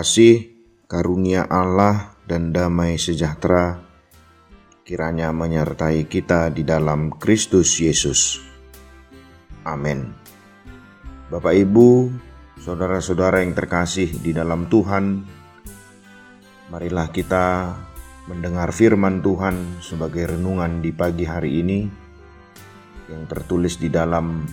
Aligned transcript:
Kasih, 0.00 0.48
karunia 0.88 1.44
Allah, 1.44 2.16
dan 2.24 2.56
damai 2.56 2.96
sejahtera 2.96 3.84
kiranya 4.80 5.28
menyertai 5.28 6.08
kita 6.08 6.48
di 6.48 6.64
dalam 6.64 7.12
Kristus 7.12 7.76
Yesus. 7.76 8.40
Amin. 9.60 10.08
Bapak, 11.28 11.52
Ibu, 11.52 12.08
saudara-saudara 12.64 13.44
yang 13.44 13.52
terkasih 13.52 14.08
di 14.24 14.32
dalam 14.32 14.72
Tuhan, 14.72 15.20
marilah 16.72 17.12
kita 17.12 17.76
mendengar 18.24 18.72
firman 18.72 19.20
Tuhan 19.20 19.84
sebagai 19.84 20.32
renungan 20.32 20.80
di 20.80 20.96
pagi 20.96 21.28
hari 21.28 21.60
ini 21.60 21.84
yang 23.12 23.28
tertulis 23.28 23.76
di 23.76 23.92
dalam 23.92 24.48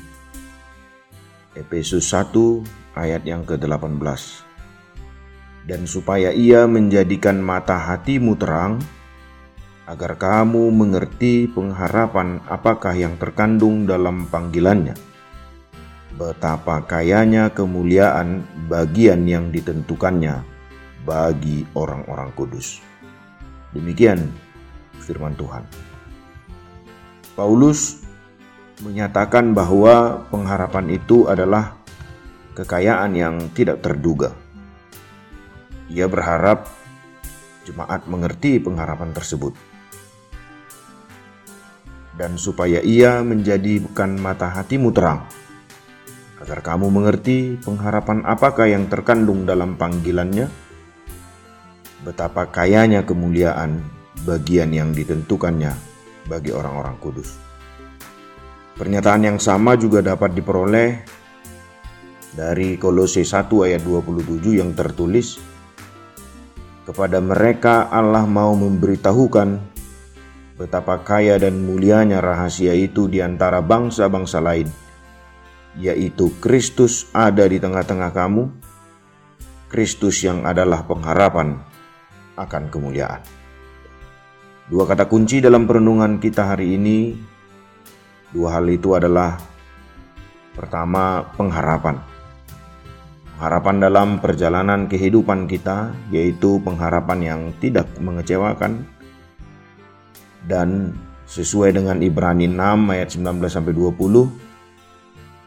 Efesus 1.56 2.04
1 2.12 2.36
ayat 3.00 3.24
yang 3.24 3.48
ke-18 3.48 4.47
dan 5.68 5.84
supaya 5.84 6.32
ia 6.32 6.64
menjadikan 6.64 7.44
mata 7.44 7.76
hatimu 7.76 8.40
terang, 8.40 8.80
agar 9.84 10.16
kamu 10.16 10.72
mengerti 10.72 11.52
pengharapan 11.52 12.40
apakah 12.48 12.96
yang 12.96 13.20
terkandung 13.20 13.84
dalam 13.84 14.32
panggilannya. 14.32 14.96
Betapa 16.16 16.82
kayanya 16.88 17.52
kemuliaan 17.52 18.48
bagian 18.72 19.28
yang 19.28 19.52
ditentukannya 19.52 20.42
bagi 21.04 21.68
orang-orang 21.76 22.32
kudus. 22.34 22.80
Demikian 23.76 24.32
firman 25.04 25.36
Tuhan. 25.36 25.68
Paulus 27.38 28.02
menyatakan 28.82 29.54
bahwa 29.54 30.26
pengharapan 30.34 30.96
itu 30.96 31.30
adalah 31.30 31.78
kekayaan 32.58 33.14
yang 33.14 33.36
tidak 33.54 33.86
terduga 33.86 34.34
ia 35.88 36.08
berharap 36.08 36.68
jemaat 37.68 38.08
mengerti 38.08 38.60
pengharapan 38.64 39.12
tersebut. 39.12 39.56
Dan 42.18 42.40
supaya 42.40 42.82
ia 42.82 43.22
menjadi 43.22 43.78
bukan 43.84 44.18
mata 44.18 44.50
hatimu 44.50 44.90
terang, 44.90 45.30
agar 46.42 46.66
kamu 46.66 46.90
mengerti 46.90 47.62
pengharapan 47.62 48.26
apakah 48.26 48.66
yang 48.66 48.90
terkandung 48.90 49.46
dalam 49.46 49.78
panggilannya, 49.78 50.50
betapa 52.02 52.50
kayanya 52.50 53.06
kemuliaan 53.06 53.86
bagian 54.26 54.74
yang 54.74 54.98
ditentukannya 54.98 55.78
bagi 56.26 56.50
orang-orang 56.50 56.98
kudus. 56.98 57.38
Pernyataan 58.78 59.26
yang 59.26 59.40
sama 59.42 59.74
juga 59.74 60.06
dapat 60.06 60.38
diperoleh 60.38 61.02
dari 62.38 62.78
Kolose 62.78 63.26
1 63.26 63.50
ayat 63.66 63.82
27 63.82 64.62
yang 64.62 64.74
tertulis, 64.78 65.42
kepada 66.88 67.20
mereka 67.20 67.92
Allah 67.92 68.24
mau 68.24 68.56
memberitahukan 68.56 69.60
betapa 70.56 71.04
kaya 71.04 71.36
dan 71.36 71.68
mulianya 71.68 72.24
rahasia 72.24 72.72
itu 72.72 73.12
di 73.12 73.20
antara 73.20 73.60
bangsa-bangsa 73.60 74.40
lain, 74.40 74.72
yaitu 75.76 76.32
Kristus 76.40 77.12
ada 77.12 77.44
di 77.44 77.60
tengah-tengah 77.60 78.16
kamu, 78.16 78.48
Kristus 79.68 80.24
yang 80.24 80.48
adalah 80.48 80.88
pengharapan 80.88 81.60
akan 82.40 82.64
kemuliaan. 82.72 83.20
Dua 84.72 84.88
kata 84.88 85.12
kunci 85.12 85.44
dalam 85.44 85.68
perenungan 85.68 86.24
kita 86.24 86.56
hari 86.56 86.80
ini, 86.80 87.20
dua 88.32 88.64
hal 88.64 88.66
itu 88.72 88.96
adalah 88.96 89.36
pertama 90.56 91.36
pengharapan 91.36 92.00
harapan 93.38 93.78
dalam 93.78 94.18
perjalanan 94.18 94.90
kehidupan 94.90 95.46
kita, 95.46 95.94
yaitu 96.10 96.58
pengharapan 96.62 97.20
yang 97.22 97.42
tidak 97.62 97.86
mengecewakan 98.02 98.86
dan 100.50 100.94
sesuai 101.28 101.76
dengan 101.76 102.00
Ibrani 102.02 102.50
6 102.50 102.94
ayat 102.94 103.10
19 103.14 103.52
sampai 103.52 103.74
20 103.76 104.48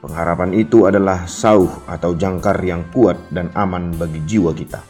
pengharapan 0.00 0.50
itu 0.56 0.88
adalah 0.88 1.28
sauh 1.28 1.69
atau 1.88 2.16
jangkar 2.16 2.60
yang 2.64 2.84
kuat 2.92 3.16
dan 3.32 3.52
aman 3.52 3.92
bagi 3.96 4.20
jiwa 4.25 4.52
kita. 4.56 4.81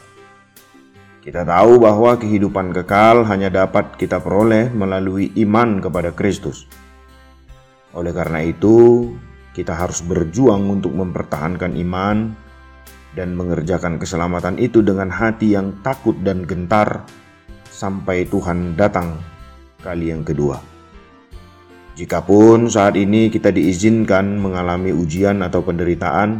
Kita 1.21 1.45
tahu 1.45 1.77
bahwa 1.77 2.17
kehidupan 2.17 2.73
kekal 2.73 3.29
hanya 3.29 3.53
dapat 3.53 3.93
kita 3.93 4.17
peroleh 4.17 4.73
melalui 4.73 5.29
iman 5.45 5.77
kepada 5.77 6.09
Kristus. 6.09 6.65
Oleh 7.93 8.09
karena 8.09 8.41
itu, 8.41 9.11
kita 9.53 9.75
harus 9.77 10.01
berjuang 10.01 10.65
untuk 10.81 10.95
mempertahankan 10.95 11.77
iman 11.77 12.33
dan 13.11 13.35
mengerjakan 13.35 13.99
keselamatan 13.99 14.55
itu 14.55 14.79
dengan 14.79 15.11
hati 15.11 15.55
yang 15.55 15.75
takut 15.83 16.15
dan 16.23 16.47
gentar 16.47 17.03
sampai 17.67 18.23
Tuhan 18.27 18.79
datang 18.79 19.19
kali 19.83 20.13
yang 20.13 20.23
kedua. 20.23 20.59
Jikapun 21.91 22.71
saat 22.71 22.95
ini 22.95 23.27
kita 23.27 23.51
diizinkan 23.51 24.39
mengalami 24.39 24.95
ujian 24.95 25.43
atau 25.43 25.59
penderitaan, 25.59 26.39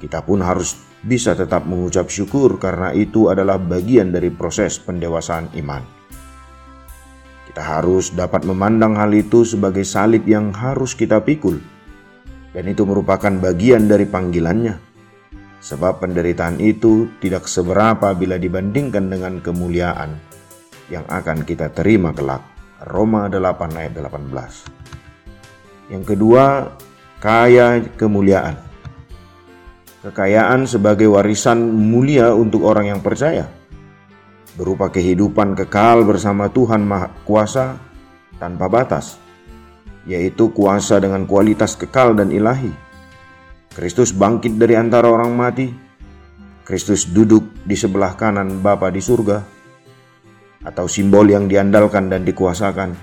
kita 0.00 0.24
pun 0.24 0.40
harus 0.40 0.80
bisa 1.04 1.36
tetap 1.36 1.68
mengucap 1.68 2.08
syukur 2.08 2.56
karena 2.56 2.92
itu 2.96 3.28
adalah 3.28 3.60
bagian 3.60 4.12
dari 4.12 4.32
proses 4.32 4.80
pendewasaan 4.80 5.52
iman. 5.60 5.84
Kita 7.52 7.60
harus 7.60 8.14
dapat 8.16 8.48
memandang 8.48 8.96
hal 8.96 9.12
itu 9.12 9.44
sebagai 9.44 9.84
salib 9.84 10.24
yang 10.24 10.56
harus 10.56 10.96
kita 10.96 11.20
pikul, 11.20 11.60
dan 12.56 12.64
itu 12.64 12.86
merupakan 12.88 13.32
bagian 13.36 13.90
dari 13.90 14.08
panggilannya 14.08 14.89
sebab 15.60 16.00
penderitaan 16.00 16.56
itu 16.58 17.12
tidak 17.20 17.44
seberapa 17.44 18.16
bila 18.16 18.40
dibandingkan 18.40 19.12
dengan 19.12 19.44
kemuliaan 19.44 20.16
yang 20.88 21.04
akan 21.06 21.44
kita 21.44 21.68
terima 21.70 22.16
kelak. 22.16 22.40
Roma 22.88 23.28
8 23.28 23.76
ayat 23.76 23.92
18. 23.92 25.92
Yang 25.92 26.16
kedua, 26.16 26.72
kaya 27.20 27.84
kemuliaan. 27.94 28.56
Kekayaan 30.00 30.64
sebagai 30.64 31.12
warisan 31.12 31.60
mulia 31.60 32.32
untuk 32.32 32.64
orang 32.64 32.88
yang 32.88 33.04
percaya 33.04 33.52
berupa 34.56 34.88
kehidupan 34.88 35.52
kekal 35.54 36.08
bersama 36.08 36.48
Tuhan 36.48 36.88
Maha 36.88 37.12
Kuasa 37.28 37.76
tanpa 38.40 38.72
batas, 38.72 39.20
yaitu 40.08 40.48
kuasa 40.56 41.04
dengan 41.04 41.28
kualitas 41.28 41.76
kekal 41.76 42.16
dan 42.16 42.32
ilahi 42.32 42.72
Kristus 43.70 44.10
bangkit 44.10 44.58
dari 44.58 44.74
antara 44.74 45.06
orang 45.06 45.30
mati. 45.30 45.70
Kristus 46.66 47.06
duduk 47.06 47.62
di 47.62 47.78
sebelah 47.78 48.18
kanan 48.18 48.58
Bapa 48.58 48.90
di 48.90 48.98
surga. 48.98 49.38
Atau 50.66 50.90
simbol 50.90 51.30
yang 51.30 51.46
diandalkan 51.46 52.10
dan 52.10 52.26
dikuasakan. 52.26 52.98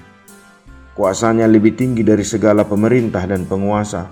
Kuasanya 0.92 1.48
lebih 1.48 1.72
tinggi 1.80 2.04
dari 2.04 2.28
segala 2.28 2.68
pemerintah 2.68 3.24
dan 3.24 3.48
penguasa. 3.48 4.12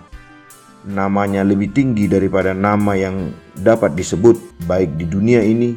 Namanya 0.87 1.43
lebih 1.43 1.75
tinggi 1.75 2.07
daripada 2.07 2.55
nama 2.55 2.95
yang 2.95 3.35
dapat 3.51 3.91
disebut 3.91 4.63
baik 4.63 4.95
di 4.95 5.11
dunia 5.11 5.43
ini 5.43 5.75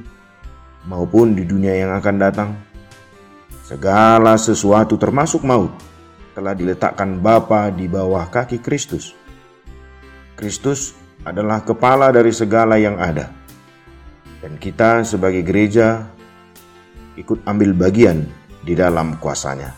maupun 0.86 1.34
di 1.34 1.42
dunia 1.42 1.74
yang 1.74 1.90
akan 1.98 2.16
datang. 2.22 2.54
Segala 3.66 4.38
sesuatu 4.38 4.94
termasuk 4.94 5.42
maut 5.42 5.74
telah 6.38 6.54
diletakkan 6.54 7.18
Bapa 7.18 7.66
di 7.74 7.90
bawah 7.90 8.30
kaki 8.30 8.62
Kristus 8.62 9.17
Kristus 10.38 10.94
adalah 11.26 11.66
kepala 11.66 12.14
dari 12.14 12.30
segala 12.30 12.78
yang 12.78 12.94
ada. 12.94 13.34
Dan 14.38 14.54
kita 14.54 15.02
sebagai 15.02 15.42
gereja 15.42 16.06
ikut 17.18 17.42
ambil 17.42 17.74
bagian 17.74 18.22
di 18.62 18.78
dalam 18.78 19.18
kuasanya. 19.18 19.74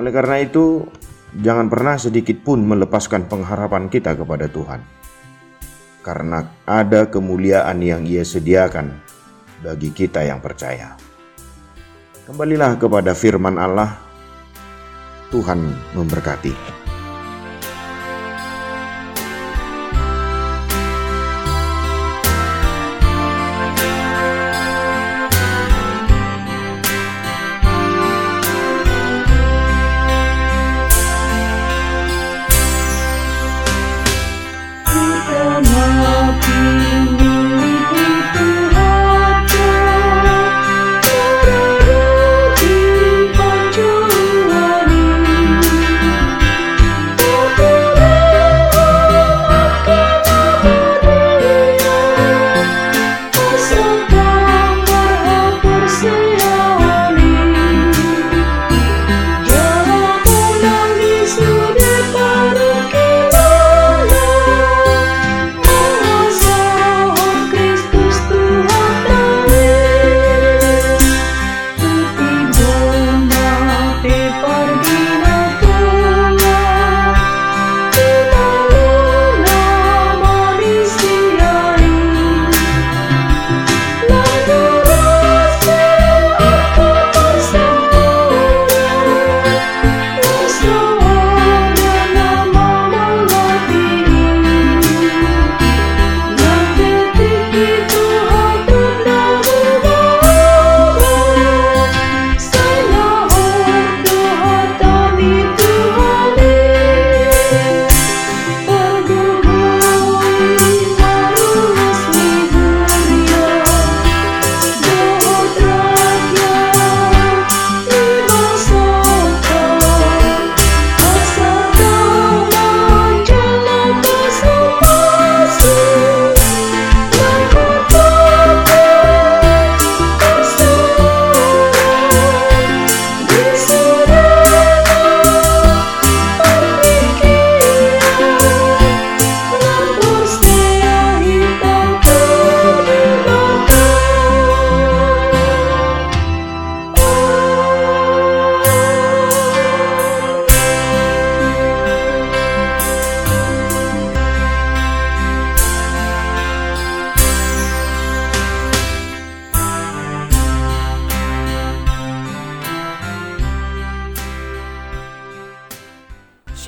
Oleh 0.00 0.08
karena 0.16 0.40
itu, 0.40 0.88
jangan 1.36 1.68
pernah 1.68 2.00
sedikit 2.00 2.40
pun 2.40 2.64
melepaskan 2.64 3.28
pengharapan 3.28 3.92
kita 3.92 4.16
kepada 4.16 4.48
Tuhan. 4.48 4.80
Karena 6.00 6.64
ada 6.64 7.12
kemuliaan 7.12 7.84
yang 7.84 8.08
ia 8.08 8.24
sediakan 8.24 8.96
bagi 9.60 9.92
kita 9.92 10.24
yang 10.24 10.40
percaya. 10.40 10.96
Kembalilah 12.24 12.80
kepada 12.80 13.12
firman 13.12 13.60
Allah, 13.60 13.92
Tuhan 15.28 15.60
memberkati. 15.92 16.83